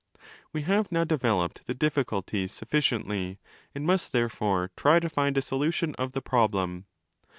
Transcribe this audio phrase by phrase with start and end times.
[0.51, 3.37] We have now developed the difficulties sufficiently
[3.75, 6.87] and must therefore try to find a solution of the problem.